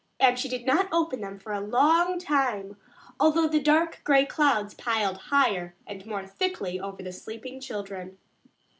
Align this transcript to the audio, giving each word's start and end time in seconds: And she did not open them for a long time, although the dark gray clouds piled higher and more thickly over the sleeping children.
And 0.19 0.39
she 0.39 0.49
did 0.49 0.65
not 0.65 0.91
open 0.91 1.21
them 1.21 1.37
for 1.37 1.53
a 1.53 1.61
long 1.61 2.17
time, 2.17 2.75
although 3.19 3.47
the 3.47 3.59
dark 3.61 4.01
gray 4.03 4.25
clouds 4.25 4.73
piled 4.73 5.19
higher 5.29 5.75
and 5.85 6.03
more 6.07 6.25
thickly 6.25 6.79
over 6.79 7.03
the 7.03 7.13
sleeping 7.13 7.61
children. 7.61 8.17